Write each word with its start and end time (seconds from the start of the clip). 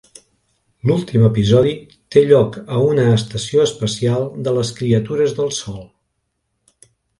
L'últim 0.91 1.25
episodi 1.27 1.73
té 2.15 2.23
lloc 2.31 2.57
a 2.77 2.81
una 2.87 3.05
estació 3.19 3.67
espacial 3.67 4.27
de 4.49 4.57
les 4.57 4.75
criatures 4.81 5.39
del 5.43 5.55
Sol. 5.61 5.81